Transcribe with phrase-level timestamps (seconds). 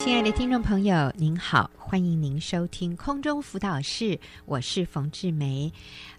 [0.00, 5.70] 亲爱的听众朋友，您好，欢迎您收听空中辅导室，我是冯志梅。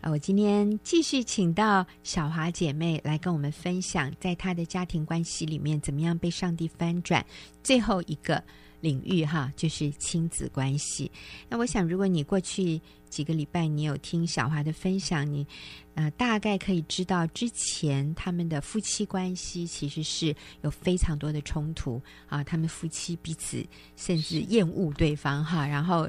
[0.01, 7.25] 呃，我今天继续请到小华姐妹来跟我们分享，在她的家庭关系里面，怎么样被上帝翻转。
[7.63, 8.41] 最后一个
[8.81, 11.11] 领域哈，就是亲子关系。
[11.49, 12.79] 那我想，如果你过去
[13.11, 15.45] 几个礼拜你有听小华的分享，你
[15.93, 23.63] 呃大概可以知道之前他们的夫妻关系其实是有非常多的冲突啊，他们夫妻彼此
[23.97, 26.07] 甚至厌恶对方哈，然后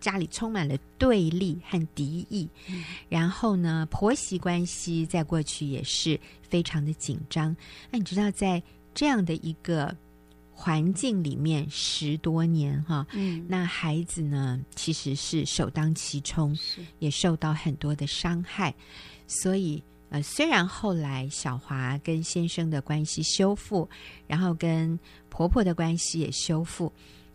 [0.00, 7.54] 家里充满了对立和敌意，嗯、然后呢婆媳关系在过去也是非常的紧张。
[7.90, 8.62] 那你知道在
[8.94, 9.96] 这样的一个
[10.56, 18.72] 环境里面十多年哈，嗯，那孩子呢，其实是首当其冲，是也受到很多的伤害。
[19.26, 23.88] 所以呃，虽然后来小华跟先生的关系修复，
[24.28, 26.90] 然后跟婆婆的关系也修复，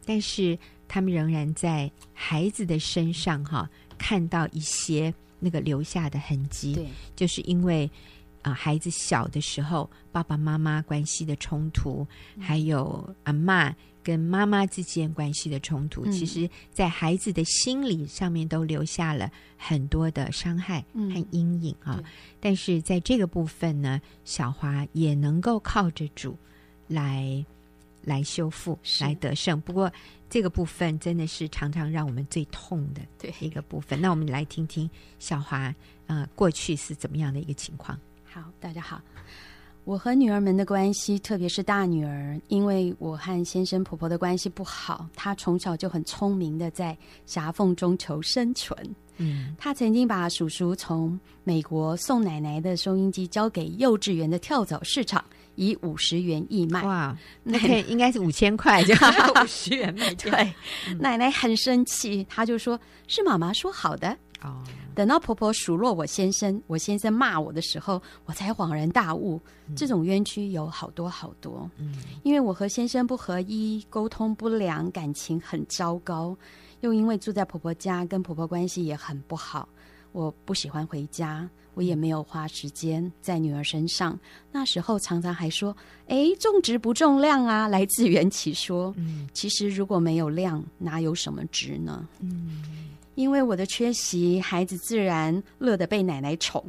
[0.06, 7.92] 但是他们仍然在孩子的身上哈看到一些那个留下的痕迹，对，就是因为。
[8.42, 21.96] 啊，孩子小的时候，爸爸妈妈关系的冲突，嗯、还有阿妈跟妈妈之间关系的冲突，嗯、其实，在孩子的心理上面都留下了很多的伤害和阴影啊。
[21.98, 22.04] 嗯、
[22.40, 26.38] 但是在这个部分呢，小华也能够靠着主
[26.88, 27.46] 来
[28.04, 29.60] 来修复，来得胜。
[29.62, 29.92] 不过，
[30.30, 33.02] 这个部分真的是常常让我们最痛的
[33.42, 34.00] 一个部分。
[34.00, 35.76] 那我们来听听小华啊、
[36.08, 38.00] 呃，过去是怎么样的一个情况。
[38.32, 39.02] 好，大家好。
[39.86, 48.78] 我和女儿们的关系，特别是大女儿，因为我和先生婆婆的关系不好，她从小就很聪明的在狭缝中求生存。
[49.18, 55.26] 嗯，她曾经把叔叔从美国送奶奶的收音机交给幼稚园的跳蚤市场，
[55.60, 56.82] 以五十元义卖。
[56.84, 58.94] 哇，那应该是五千块，就
[59.44, 60.14] 五十元卖。
[60.16, 60.32] 对，
[60.88, 64.64] 嗯、奶奶很生气，她就说：“是妈妈说好的。”哦。
[64.96, 71.70] 等到婆婆数落我先生，我先生骂我的时候，我才恍然大悟，嗯、这种冤屈有好多好多。
[71.78, 76.36] 嗯，因为我和先生不合一，沟通不良，感情很糟糕，
[76.82, 79.70] 又因为住在婆婆家，跟婆婆关系也很不好。
[80.12, 81.48] 我不喜欢回家，
[81.80, 84.20] 我也没有花时间在女儿身上。
[84.52, 85.74] 那时候常常还说
[86.08, 92.06] ：“哎，重质不重量啊。”来自缘起说，嗯，其实如果没有量，哪有什么值呢？
[92.20, 92.62] 嗯。
[93.16, 96.62] 因为我的缺席，孩子自然乐得被奶奶宠。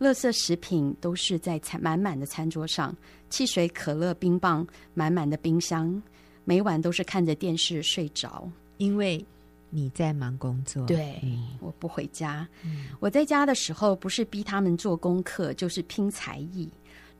[0.00, 2.92] 垃圾食品都是在餐满满的餐桌上，
[3.28, 6.02] 汽水、可乐、冰棒满满的冰箱，
[6.42, 8.50] 每晚都是看着电视睡着。
[8.78, 9.24] 因为
[9.70, 12.46] 你在忙工作，对，嗯、我不回家。
[12.64, 16.68] 嗯、我在家的时候，不是逼他们做功课，就是拼才艺。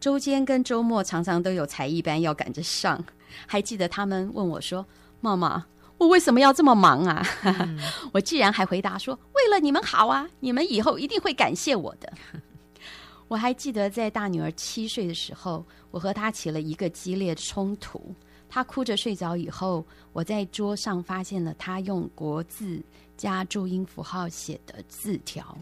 [0.00, 3.02] 周间跟周末常常都有才艺班要赶着上。
[3.46, 4.84] 还记得他们问我说
[5.20, 5.64] ：“妈妈。”
[5.98, 7.22] 我为什么要这么忙啊？
[7.44, 7.78] 嗯、
[8.12, 12.10] 我既然还回答说，为了你们好啊，你们以后一定会感谢我的。
[13.28, 18.14] 我还记得在大女儿七岁的时候，我和她起了一个激烈的冲突。
[18.50, 22.82] 他哭着睡着以后，我在桌上发现了他用国字
[23.16, 25.56] 加注音符号写的字条：“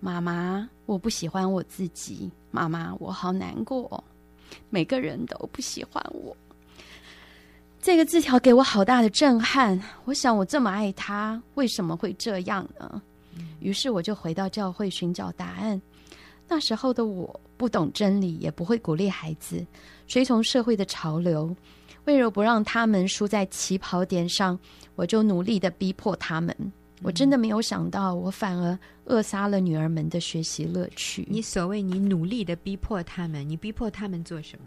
[0.00, 2.28] 妈妈，我不喜欢我自己。
[2.50, 4.02] 妈妈，我好难过。
[4.68, 6.36] 每个人都不喜欢我。”
[7.80, 9.80] 这个字条给我好大的震撼。
[10.04, 13.00] 我想，我这么爱他，为什么会这样呢？
[13.60, 15.80] 于是我就回到教会寻找答案。
[16.48, 19.64] 那时候的我不懂真理，也不会鼓励孩子，
[20.06, 21.54] 随从社会的潮流。
[22.04, 24.58] 为了不让他们输在起跑点上，
[24.94, 26.54] 我就努力的逼迫他们。
[27.02, 31.26] 我真的没有想到，我反而扼杀了女儿们的学习乐趣。
[31.28, 34.64] 你所谓你努力的逼迫他们，你逼迫他们做什么？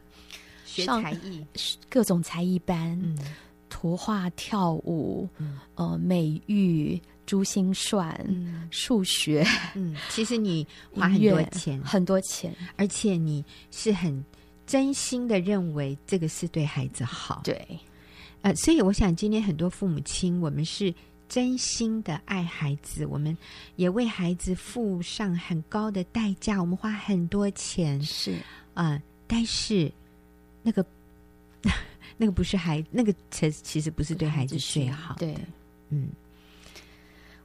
[0.66, 1.46] 学才艺，
[1.90, 3.18] 各种才艺班，嗯、
[3.70, 9.46] 图画、跳舞，嗯、呃，美育、珠心算、嗯、数学。
[9.74, 14.22] 嗯，其实你花很多钱，很多钱，而且你是很
[14.66, 17.42] 真心的认为这个是对孩子好。
[17.44, 17.80] 对，
[18.42, 20.94] 呃，所以我想今天很多父母亲，我们是
[21.28, 23.38] 真心的爱孩子，我们
[23.76, 28.34] 也为孩子付上很高的代价，我们花很多钱，是
[28.74, 29.92] 啊、呃，但是。
[30.68, 30.84] 那个，
[32.18, 35.14] 那个不是孩，那个其实其实不是对孩子最好。
[35.20, 35.38] 对，
[35.90, 36.10] 嗯，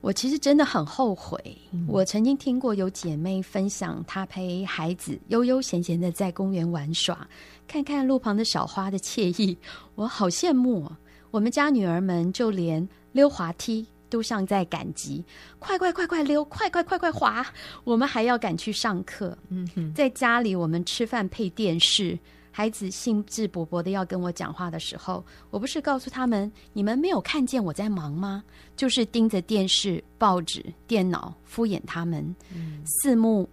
[0.00, 1.38] 我其实真的很后悔。
[1.72, 7.28] 嗯、我曾经听过有姐妹分享，她陪孩子悠悠闲闲的在公园玩耍，
[7.68, 9.56] 看看路旁的小花的惬意，
[9.94, 10.98] 我好羡慕啊。
[11.30, 15.24] 我们家女儿们就连溜滑梯都像在赶集，
[15.58, 17.46] 快快快快溜，快快快快滑。
[17.84, 19.36] 我们还要赶去上课。
[19.48, 22.18] 嗯哼，在家里我们吃饭配电视。
[22.52, 28.42] 孩子兴致勃勃的要跟我讲话的时候，我不是告诉他们：“你们没有看见我在忙吗？”
[28.76, 32.34] 就是盯着电视、报纸、电脑敷衍他们。
[32.54, 33.48] 嗯、四目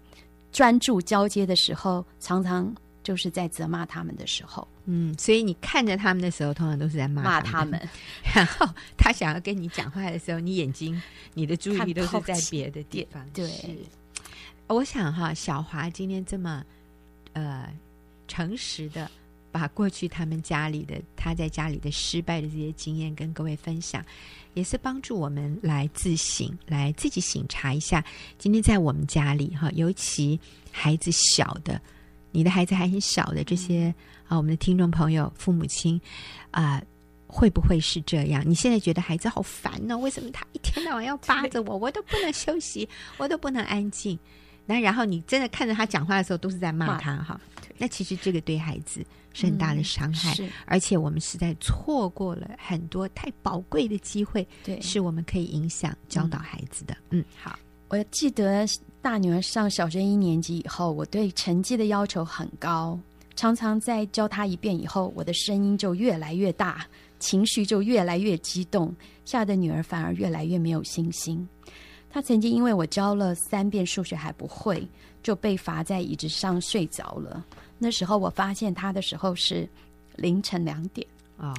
[0.52, 2.74] 专注交接的时候，常常
[3.04, 4.68] 就是在责骂他们的时候。
[4.86, 7.80] 嗯，所以你看着他们的时候，通常都是在骂他们。
[8.34, 8.66] 然后
[8.98, 11.00] 他想要跟你讲话的时候，你眼睛、
[11.34, 13.24] 你的注意力都是在 别的地方。
[13.32, 13.78] 对，
[14.68, 16.64] 我想哈，小华今天这么
[17.34, 17.70] 呃。
[18.28, 19.10] 诚实的
[19.52, 24.06] 把过去他们家里的他在家里的失败的这些经验跟各位分享，
[24.54, 28.04] 也是帮助我们来自省，来自己省察一下。
[28.38, 30.40] 今天在我们家里哈，尤其
[30.72, 31.82] 孩子小的，
[32.32, 33.94] 你的孩子还很小的这些
[34.28, 36.00] 啊，我们的听众朋友、父母亲
[36.52, 36.82] 啊，
[37.26, 38.44] 会不会是这样？
[38.46, 39.98] 你现在觉得孩子好烦呢？
[39.98, 42.88] 为什么他一天到晚要扒着我，我都不能休息，
[43.18, 44.20] 我都不能安静？
[44.68, 47.42] 那然后你真的看着他讲话的时候，都是在骂他哈。
[47.80, 56.96] 那其实这个对孩子是很大的伤害，嗯、而且我们实在错过了很多太宝贵的机会，对，是我们可以影响教导孩子的。
[57.12, 57.58] 嗯，嗯，好，
[57.90, 58.66] 我记得
[59.02, 63.00] 大女儿上小学一年级以后，我对成绩的要求很高，
[63.36, 66.84] 常常在教她一遍以后，我的声音就越来越大，
[67.20, 68.92] 情绪就越来越激动，
[69.24, 71.48] 吓得女儿反而越来越没有信心。
[72.18, 74.84] 她曾经因为我教了三遍数学还不会，
[75.22, 77.46] 就被罚在椅子上睡着了。
[77.78, 79.70] 那时候我发现他的时候是
[80.16, 81.06] 凌晨两点
[81.38, 81.54] 啊。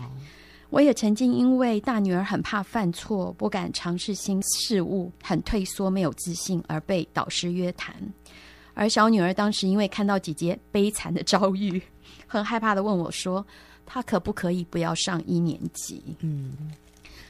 [0.70, 7.94] 我也曾经因为大女儿很怕犯错，不敢尝试新事物，很退缩，没有自信，而被导师约谈。
[8.74, 11.80] 而小女儿当时因为看到姐姐悲惨的遭遇，
[12.26, 13.46] 很害怕的问我说
[13.86, 16.72] ：“她可不可以不要上一年级？”嗯，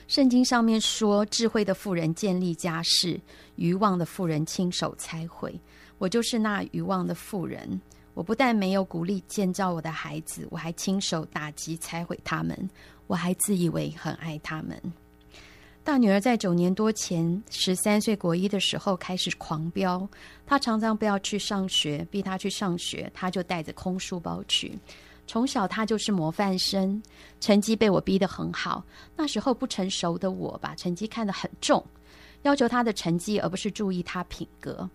[0.08, 3.20] 圣经上面说：“智慧的妇人建立家室，
[3.56, 5.60] 愚妄的妇人亲手拆毁。”
[5.98, 7.78] 我就是那愚妄的妇人。
[8.14, 12.70] 我不但没有鼓励建造我的孩子，我还亲手打击拆毁他们。
[13.06, 14.80] 我还自以为很爱他们。
[15.84, 20.08] 大女儿在九年多前，十三岁国一的时候开始狂飙。
[20.46, 24.78] 她常常不要去上学，逼她去上学，她就带着空书包去。
[25.28, 27.00] 从小他就是模范生，
[27.38, 28.82] 成绩被我逼得很好。
[29.14, 31.84] 那时候不成熟的我，把成绩看得很重，
[32.42, 34.88] 要求他的成绩，而不是注意他品格。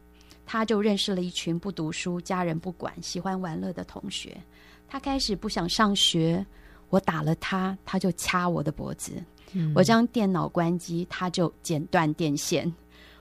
[0.44, 4.36] 他就认识了一群不读书、家人不管、喜欢玩乐的同学。
[4.90, 6.44] 他开始不想上学，
[6.90, 9.24] 我打了他，他就掐我的脖子。
[9.54, 12.74] 嗯、我将电脑关机，他就剪断电线。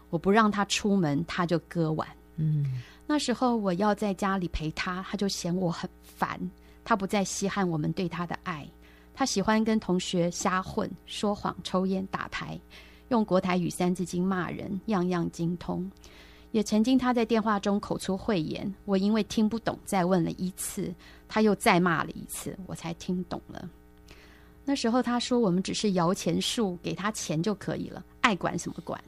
[0.08, 2.08] 我不让他出门，他就割腕。
[2.36, 6.40] 嗯，那时候我要在家里陪他，他就嫌我很烦。
[6.84, 8.68] 他不再稀罕我们对他的爱。
[9.14, 12.58] 他喜欢跟同学瞎混、说谎、抽烟、打牌，
[13.08, 15.90] 用国台语三字经骂人，样样精通。
[16.50, 20.94] 也曾经，他在电话中口出秽言，我因为听不懂，再问了一次，
[21.28, 23.68] 他又再骂了一次，我才听懂了。
[24.64, 29.02] 那时候他说：“我们只是摇钱树，给他钱就可以了，爱管什么管？”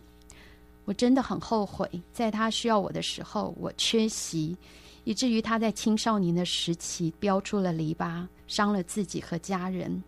[0.85, 4.56] 我真的很后悔，在他需要我的时候，我缺席，
[5.04, 10.02] 以至于他在青少年的时期飙出了篱笆，伤了自己和家人。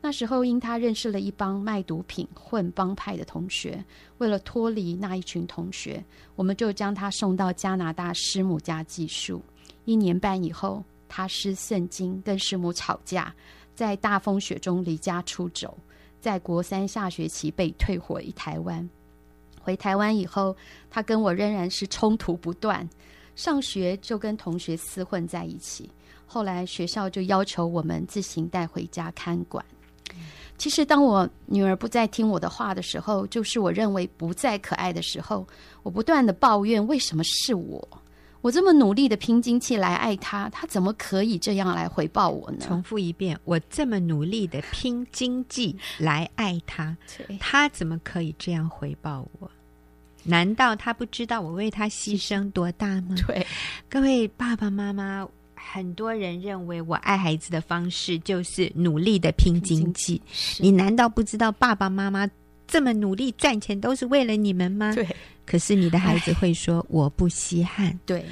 [0.00, 3.82] 那时候，因他认识了一帮卖毒品、混帮派的同学，
[4.18, 6.04] 为了脱离那一群同学，
[6.36, 9.42] 我们就将他送到加拿大师母家寄宿。
[9.84, 13.34] 一年半以后，他失圣经，跟师母吵架，
[13.74, 15.76] 在大风雪中离家出走，
[16.20, 18.88] 在国三下学期被退回台湾。
[19.60, 20.54] 回台湾以后，
[20.88, 22.88] 他跟我仍然是冲突不断，
[23.36, 25.88] 上学就跟同学厮混在一起。
[26.26, 29.64] 后来学校就要求我们自行带回家看管。
[30.58, 35.46] 其实，当我女儿不再听我的话的时候，就是我认为不再可爱的时候。
[35.82, 37.86] 我不断的抱怨，为什么是我？
[38.40, 42.58] 我这么努力的拼经济来爱她，她怎么可以这样来回报我呢？
[42.60, 46.96] 重复一遍，我这么努力的拼经济来爱她，
[47.38, 49.50] 她怎么可以这样回报我？
[50.26, 53.14] 难道他不知道我为他牺牲多大吗？
[53.26, 53.46] 对，
[53.88, 55.26] 各位爸爸妈妈。
[55.68, 60.22] 很多人认为我爱孩子的方式就是努力的拼经济。
[60.60, 62.28] 你难道不知道爸爸妈妈
[62.68, 64.94] 这么努力赚钱都是为了你们吗？
[64.94, 65.04] 对。
[65.44, 67.98] 可是你的孩子会说我不稀罕。
[68.06, 68.24] 对。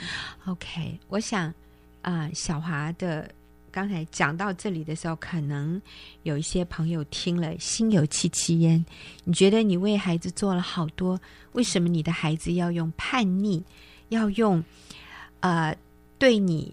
[0.46, 1.48] OK，我想
[2.02, 3.28] 啊、呃，小华的
[3.74, 5.82] 刚才讲到这里的时候，可能
[6.22, 8.84] 有一些朋友听了心有戚戚焉。
[9.24, 11.20] 你觉得你为孩子做了好多，
[11.54, 13.60] 为什么你的孩子要用叛逆，
[14.10, 14.62] 要用
[15.40, 15.76] 呃
[16.20, 16.72] 对你？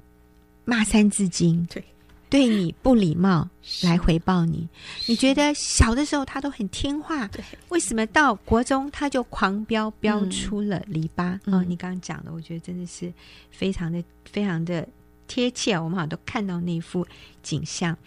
[0.64, 1.84] 骂三字经，对，
[2.30, 3.50] 对你不礼貌
[3.82, 4.70] 来回报你。
[5.08, 7.28] 你觉得小的时候他都很听话，
[7.70, 11.38] 为什么到国中他就狂飙，飙出了篱笆？
[11.46, 13.12] 嗯、哦，你刚刚讲的，我觉得真的是
[13.50, 14.88] 非常的、非常的
[15.32, 17.08] 贴切，我们好像都看到那幅
[17.42, 17.98] 景象。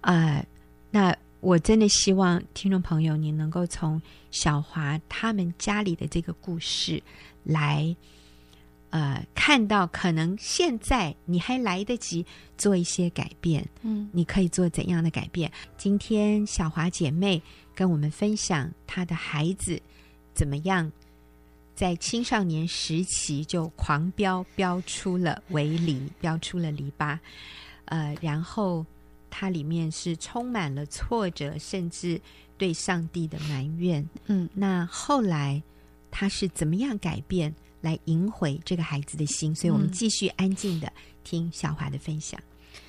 [0.00, 0.44] 呃，
[0.90, 7.00] 那我真的希望听众朋友，你能够从小华他们家里的这个故事
[7.44, 7.94] 来。
[8.90, 12.24] 呃，看到可能现在你还来得及
[12.56, 15.52] 做一些改变，嗯，你可以做怎样的改变？
[15.76, 17.42] 今天小华姐妹
[17.74, 19.80] 跟我们分享她的孩子
[20.34, 20.90] 怎么样
[21.76, 27.16] 在青少年时期就狂飙，飙出了围篱，飙出了篱笆，
[27.84, 28.84] 呃，然后
[29.28, 32.18] 它里面是充满了挫折，甚至
[32.56, 35.62] 对上帝的埋怨，嗯，那后来
[36.10, 37.54] 他是怎么样改变？
[37.82, 40.90] 来赢回这个孩子的心，所以我们继续安静的
[41.22, 42.40] 听小华的分享。
[42.40, 42.80] 嗯。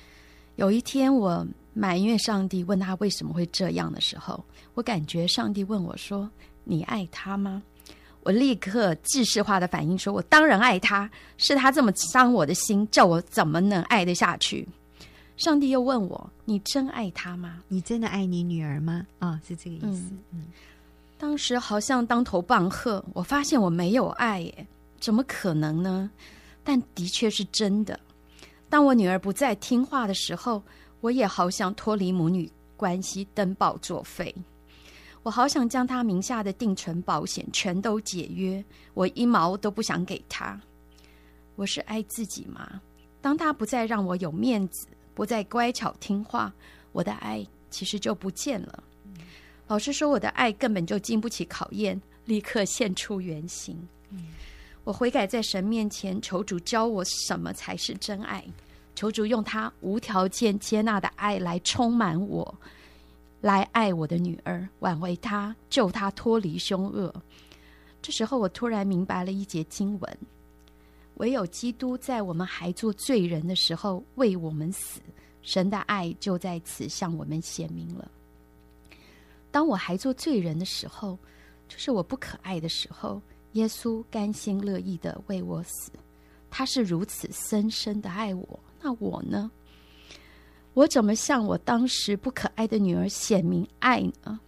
[0.56, 4.42] 有一天，我埋怨上帝，问他为什么会这样的时候，
[4.74, 6.28] 我感觉上帝问我说
[6.64, 7.62] ：“你爱他吗？”
[8.28, 14.68] 我立刻制式化的反应说：“我当然爱他，是他这么伤我的心，叫我怎么能爱得下去？”
[15.38, 17.62] 上帝又问我：“你真爱他吗？
[17.68, 20.10] 你真的爱你女儿吗？”啊、哦，是这个意思。
[20.10, 20.44] 嗯，嗯，
[21.16, 24.66] 当时好像当头棒喝，我发现我没有爱耶。
[25.00, 26.10] 怎么可能呢？
[26.62, 27.98] 但的确是真的。
[28.68, 30.62] 当我女儿不再听话的时候，
[31.00, 34.34] 我也好想脱离母女关系，登报作废。
[35.28, 40.58] 我好想将他名下的定存保险全都解约，我一毛都不想给他。
[41.54, 42.80] 我是爱自己吗？
[43.20, 46.50] 当他不再让我有面子，不再乖巧听话，
[46.92, 48.82] 我的爱其实就不见了。
[49.66, 53.76] 老实说，我的爱根本就经不起考验，立刻现出原形。
[54.82, 58.42] 我悔改，在神面前求主教我什么才是真爱，
[58.94, 62.58] 求主用他无条件接纳的爱来充满我，
[63.40, 67.14] 来爱我的女儿，挽回她，救她脱离凶恶。
[68.02, 70.18] 这时候，我突然明白了一节经文：
[71.14, 75.00] 唯有基督在我们还做罪人的时候为我们死，
[75.42, 78.10] 神的爱就在此向我们显明了。
[79.50, 81.18] 当我还做罪人的时候，
[81.68, 83.20] 就是我不可爱的时候。
[83.52, 85.90] 耶稣甘心乐意的为我死，
[86.50, 88.60] 他是如此深深的爱我。
[88.80, 89.50] 那我呢？
[90.78, 94.38] 我怎么向我当时不可爱的女儿显明爱呢？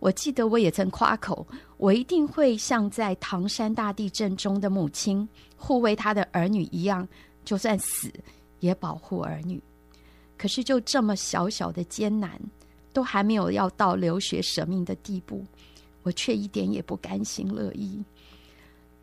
[0.00, 7.06] 我记得我也曾夸口，我一定会像在唐山大地震中的母亲护卫她的儿女一样，
[7.44, 8.12] 就算死
[8.58, 9.62] 也保护儿女。
[10.36, 12.32] 可是就这么小小的艰难，
[12.92, 15.46] 都还没有要到流血舍命的地步，
[16.02, 18.02] 我却一点也不甘心乐意。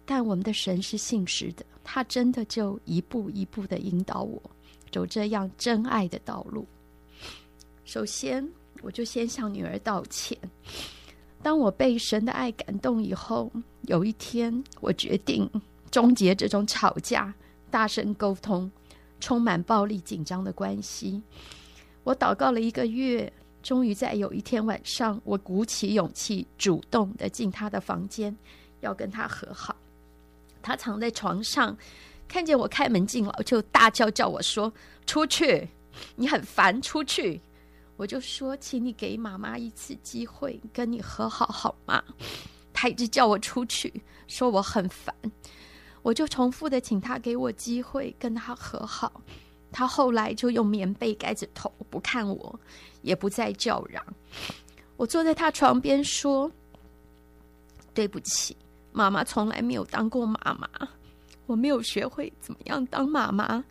[0.05, 4.41] 但我们的神是信实的，他真的就一步一步的引导我
[4.91, 6.65] 走这样真爱的道路。
[7.85, 8.47] 首先，
[8.81, 10.37] 我就先向女儿道歉。
[11.41, 13.51] 当我被神的爱感动以后，
[13.83, 15.49] 有一天我决定
[15.89, 17.33] 终结这种吵架、
[17.71, 18.69] 大声沟通、
[19.19, 21.21] 充满暴力紧张的关系。
[22.03, 23.31] 我祷告了一个月，
[23.63, 28.35] 终于在有一天晚上，我鼓起勇气，主动的进他的房间，
[28.81, 29.75] 要跟他和好。
[30.61, 31.75] 他躺在床上，
[32.29, 34.71] 看见我开门进来，就大叫叫我说
[35.05, 35.67] ：“出去！
[36.15, 37.41] 你很烦，出去！”
[37.97, 42.01] 我就说：“请你给妈妈一次机会，跟你和好好吗？”
[42.71, 45.13] 他一直叫我出去，说我很烦。
[46.01, 49.21] 我就重复的请他给我机会，跟他和好。
[49.71, 52.59] 他后来就用棉被盖着头，不看我，
[53.01, 54.01] 也不再叫嚷。
[54.95, 56.49] 我坐在他床边说
[57.93, 58.55] ：“对不起。”
[58.93, 60.69] 妈妈从来没有当过妈妈，
[61.49, 63.63] 我没有学会怎么样当妈妈，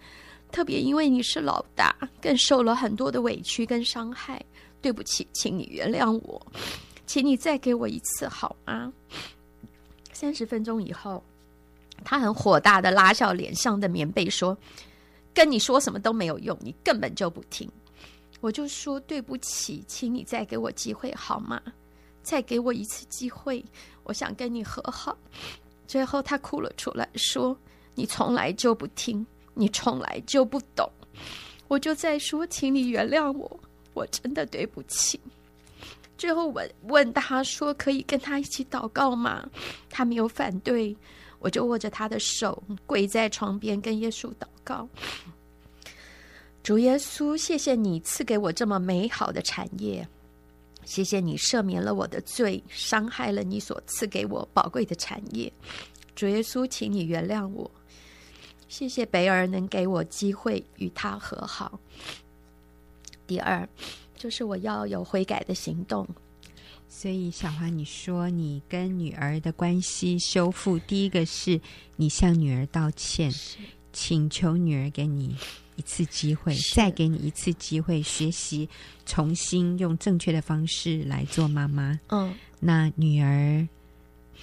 [0.50, 4.44] 特别因为你是老大，更受了很多的委屈跟伤害。
[4.82, 6.44] 对不起，请你原谅我，
[7.06, 8.92] 请你再给我一次好吗？
[10.12, 11.22] 三十分钟以后，
[12.04, 14.58] 他很火大的拉下脸上的棉被说
[15.32, 17.70] ：“跟你说什么都没有用，你根本就不听。”
[18.40, 21.62] 我就说：“对不起，请你再给我机会好吗？
[22.22, 23.64] 再给我一次机会。”
[24.04, 25.16] 我想跟你和好，
[25.88, 27.58] 最后他哭了出来，说
[27.96, 30.88] ：“你从来就不听，你从来就不懂。”
[31.66, 33.60] 我就在说：“请你原谅我，
[33.94, 35.18] 我真的对不起。”
[36.18, 39.48] 最后我问他说：“可以跟他一起祷告吗？”
[39.88, 40.94] 他没有反对，
[41.38, 44.86] 我就握着他的手，跪在床边跟耶稣祷告
[46.62, 50.06] ：“主耶稣，谢谢你赐给我这么美好的产业。”
[50.88, 55.52] 谢谢你赦免了我的罪，伤害了你所赐给我宝贵的产业。
[56.16, 57.70] 主耶稣，请你原谅我。
[58.68, 61.78] 谢谢贝尔能给我机会与他和好。
[63.26, 63.68] 第二，
[64.16, 66.08] 就是我要有悔改的行动。
[66.88, 71.60] 所以，小华，你说你跟女儿的关系修复，第一个是
[71.96, 73.30] 你向女儿道歉，
[73.92, 75.36] 请求女儿给你
[75.78, 78.68] 一次机会，再给你一次机会学习，
[79.06, 81.98] 重新用正确的方式来做妈妈。
[82.08, 83.66] 嗯，那女儿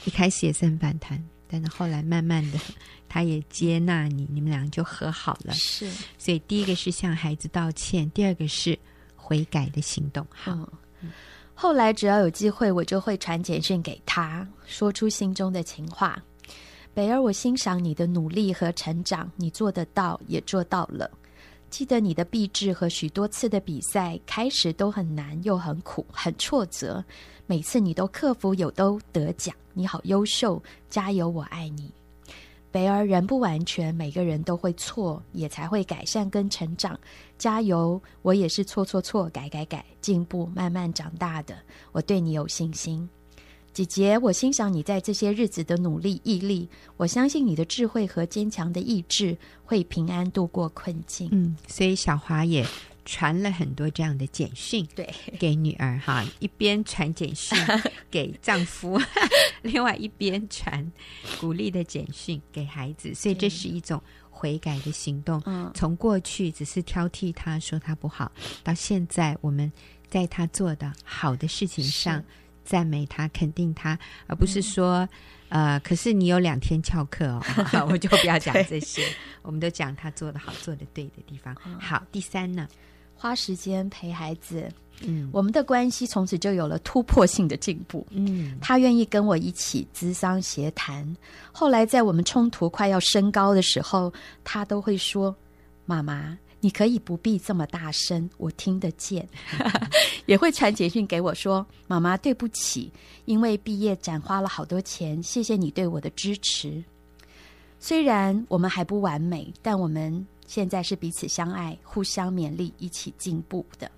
[0.05, 2.59] 一开始也是很反弹，但是后来慢慢的，
[3.07, 5.53] 她也接纳你，你们俩就和好了。
[5.53, 5.87] 是，
[6.17, 8.79] 所以第一个是向孩子道歉，第二个是
[9.15, 10.25] 悔改的行动。
[10.31, 10.53] 好。
[11.01, 11.11] 嗯
[11.57, 16.21] 后来只要有机会，我就会传简讯给他，说出心中的情话。
[16.93, 21.09] 北儿，我欣赏你的努力和成长，你做得到，也做到了。
[21.75, 27.03] 记得你的毕制和许多次的比赛，开始都很难，又很苦，很挫折。
[27.47, 31.91] 每次你都克服，有都得奖，你好优秀，加油，我爱你。
[32.71, 36.97] 北儿，人不完全，每个人都会错，也才会改善跟成长。
[37.37, 38.01] 加油！
[38.21, 41.57] 我也是错错错，改改改，进步，慢慢长大的。
[41.91, 43.09] 我对你有信心，
[43.75, 44.17] 姐姐。
[44.19, 46.69] 我欣赏你在这些日子的努力毅力。
[46.95, 51.27] 我相信你的智慧和坚强的意志会平安度过困境。
[51.33, 52.65] 嗯，所以小华也
[53.03, 57.57] 传了很多这样的简讯，对，给女儿哈， 一边传简讯
[58.09, 58.97] 给丈夫，
[59.61, 60.89] 另外一边传
[61.41, 65.41] 鼓励的简讯给孩子，所以这是一种悔改的行动。
[65.45, 68.31] 嗯，从过去只是挑剔他说他不好，
[68.63, 69.69] 到现在我们
[70.09, 72.23] 在他做的好的事情上
[72.65, 75.07] 赞美他、肯定他，而不是说、
[75.49, 77.41] 嗯、呃，可是你有两天翘课哦，
[77.89, 79.07] 我就不要讲这些，
[79.43, 81.55] 我们都讲他做的好、做的对的地方。
[81.79, 82.67] 好，第三呢？
[83.17, 84.69] 花时间陪孩子，
[85.01, 88.05] 嗯，我们的关系从此就有了突破性的进步。
[88.09, 91.15] 嗯，他愿意跟我一起咨商协谈。
[91.53, 94.11] 后来在我们冲突快要升高的时候，
[94.43, 95.33] 他都会说
[95.87, 99.29] ：“妈妈，你可以不必这么大声，我听得见。
[100.25, 102.91] ”也会传简讯给我说：“妈妈，对不起，
[103.25, 106.83] 因为毕业展花了好多钱，谢谢你对我的支持。”
[107.79, 110.25] 虽然我们还不完美，但我们。
[110.47, 113.89] 现在是彼此相爱、互相勉励、一起进步的。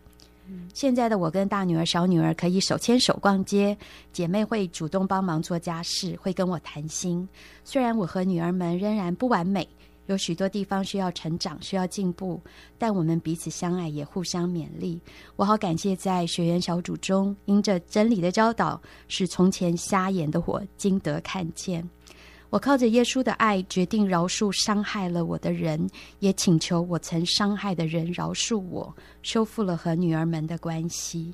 [0.73, 3.77] 现在的我跟大女儿、小女儿可以手牵手逛街，
[4.13, 7.27] 姐妹会主动帮忙做家事，会跟我谈心。
[7.65, 9.67] 虽然我和女儿们仍然不完美，
[10.07, 12.41] 有许多地方需要成长、需要进步，
[12.77, 14.99] 但我们彼此相爱，也互相勉励。
[15.35, 21.87] 我好感谢在学员小组中，因着真理的教导，使从前瞎眼的我今得看见。
[22.49, 25.85] 我靠着耶稣的爱，决定饶恕伤害了我的人，
[26.19, 31.33] 也请求我曾伤害的人饶恕我，修复了和女儿们的关系。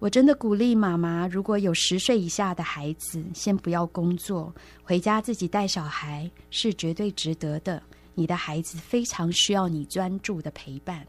[0.00, 7.82] 我真的鼓励妈妈，如果有十岁以下的孩子，先不要工作，回家自己带小孩是绝对值得的。
[8.14, 11.06] 你的孩子非常需要你专注的陪伴。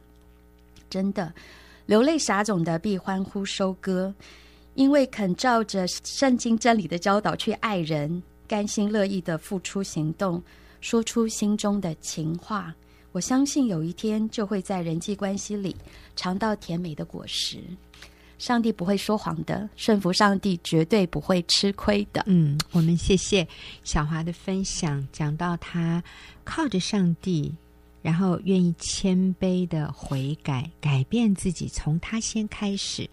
[0.90, 1.34] 真的，
[1.86, 4.14] 流泪撒种的必欢呼收割，
[4.76, 8.22] 因为肯照着圣经真理的教导去爱人。
[8.46, 10.44] 甘心乐意的付出行动，
[10.82, 12.76] 说出心中的情话。
[13.14, 15.74] 我相信有一天就会在人际关系里
[16.18, 17.60] 尝到甜美的果实。
[18.42, 22.24] 上帝不会说谎的，顺服上帝绝对不会吃亏的。
[22.26, 23.48] 嗯，我们谢谢
[23.84, 26.04] 小华的分享，讲到他
[26.44, 27.54] 靠着上帝，
[28.02, 31.68] 然后愿意谦卑的悔改，改变自己。
[31.68, 33.08] 从他先开始，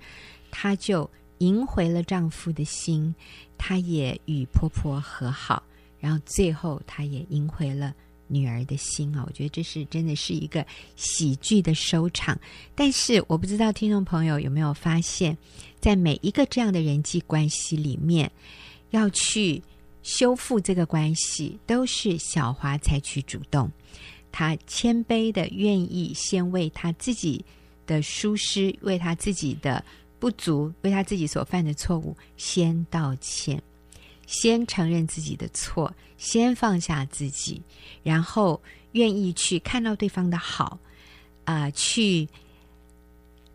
[0.50, 3.14] 他就赢回了丈夫的心。
[3.58, 5.62] 她也与婆婆和好，
[6.00, 7.92] 然后最后她也赢回了
[8.28, 9.24] 女儿的心啊！
[9.26, 10.64] 我觉得这是真的是一个
[10.94, 12.38] 喜剧的收场。
[12.74, 15.36] 但是我不知道听众朋友有没有发现，
[15.80, 18.30] 在每一个这样的人际关系里面，
[18.90, 19.62] 要去
[20.02, 23.70] 修复这个关系，都是小华采取主动，
[24.30, 27.44] 他谦卑的愿意先为他自己
[27.86, 29.84] 的疏失，为他自己的。
[30.20, 33.62] 不足，为他自己所犯的错误先道歉，
[34.28, 37.62] 先承认自己的错，先放下自己，
[38.02, 38.60] 然后
[38.92, 40.78] 愿意去看到对方的好，
[41.44, 42.28] 啊、去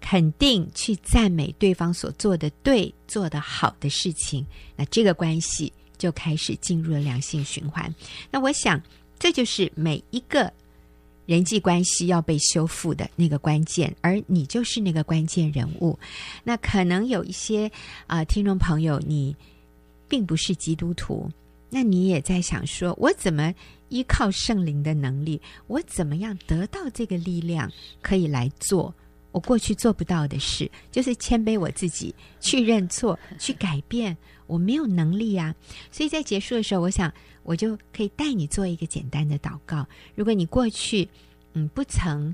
[0.01, 4.43] 肯定、去赞美对方所做的对、做的好的事情，
[4.75, 7.93] 那这个关系就开始进入了良性循环。
[8.31, 8.81] 那我想，
[9.19, 10.51] 这就是每一个。
[11.25, 15.97] 人际关系要被修复的那个关键，而你就是那个关键人物。
[16.43, 17.71] 那可能有一些
[18.07, 19.33] 啊、听众朋友，你
[20.13, 21.27] 并不是基督徒，
[21.71, 23.51] 那你也在想说，我怎么
[23.89, 25.41] 依靠圣灵的能力？
[25.65, 27.67] 我怎么样得到这个力量，
[27.99, 28.93] 可以来做
[29.31, 30.69] 我过去做不到的事？
[30.91, 34.15] 就是谦卑我自己，去认错，去改变。
[34.45, 35.55] 我没有能力啊，
[35.91, 37.11] 所以在结束的时候，我想。
[37.41, 39.85] 我就可以带你做一个简单的祷告。
[40.15, 41.05] 如果你过去
[41.51, 42.33] 嗯不曾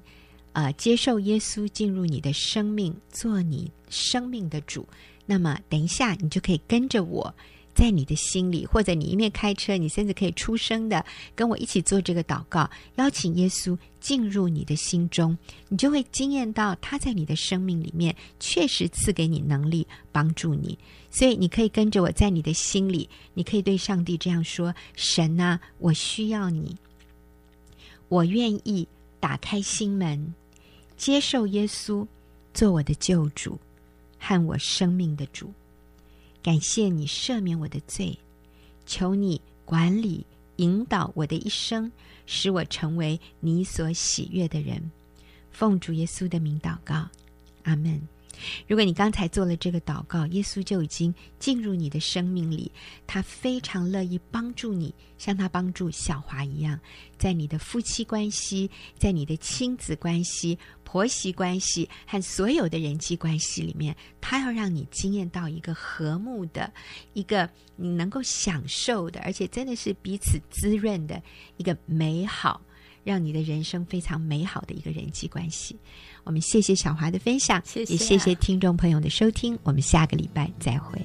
[0.54, 4.88] 呃接受耶稣进入你的生命，做你生命的主，
[5.26, 7.34] 那么等一下你就可以跟着我，
[7.80, 15.38] 在你的心里，或者你一面开车，你甚至可以出声的跟我一起做这个祷告，邀请耶稣进入你的心中，
[15.70, 20.78] 你就会惊艳到他在你的生命里面确实赐给你能力，帮助你。
[21.10, 26.76] 所以你可以跟着我在你的心里，你可以对上帝这样说：“神啊，我需要你，
[28.10, 28.86] 我愿意
[29.22, 30.34] 打开心门，
[30.98, 32.06] 接受耶稣
[32.54, 33.58] 做我的救主
[34.20, 35.50] 和我生命的主。”
[36.42, 38.18] 感谢你赦免我的罪，
[38.86, 40.26] 求你管理
[40.56, 41.92] 引导我的一生，
[42.26, 44.92] 使我成为你所喜悦的人。
[45.52, 47.10] 奉主耶稣的名祷告，
[47.64, 48.02] 阿门。
[48.68, 52.72] 如果你刚才做了这个祷告，耶稣就已经进入你的生命里，
[53.08, 56.80] 他非常乐意帮助你，像他帮助小华一样，
[57.18, 66.72] 在你的夫妻关系、在你的亲子关系、婆媳关系和所有的人际关系里面，他要让你经验到一个和睦的、
[67.14, 71.22] 一个你能够享受的，而且真的是彼此滋润的
[71.58, 72.62] 一个美好。
[73.04, 75.76] 让你的人生非常美好的一个人际关系。
[76.24, 79.58] 我们谢谢小华的分享，谢谢啊，也谢谢听众朋友的收听。
[79.64, 81.00] 我们下个礼拜再会。